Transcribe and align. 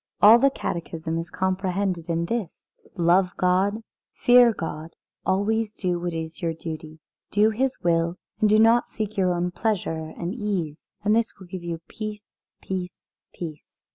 All 0.19 0.39
the 0.39 0.49
Catechism 0.49 1.19
is 1.19 1.29
comprehended 1.29 2.09
in 2.09 2.25
this: 2.25 2.71
Love 2.95 3.29
God, 3.37 3.83
fear 4.15 4.51
God, 4.51 4.95
always 5.27 5.75
do 5.75 5.99
what 5.99 6.15
is 6.15 6.41
your 6.41 6.53
duty. 6.55 6.97
Do 7.29 7.51
His 7.51 7.77
will, 7.83 8.17
and 8.39 8.49
do 8.49 8.57
not 8.57 8.87
seek 8.87 9.09
only 9.11 9.17
your 9.17 9.35
own 9.35 9.51
pleasure 9.51 10.11
and 10.17 10.33
ease. 10.33 10.89
And 11.03 11.15
this 11.15 11.37
will 11.37 11.45
give 11.45 11.61
you 11.61 11.81
peace 11.87 12.23
peace 12.63 12.97
peace." 13.31 13.83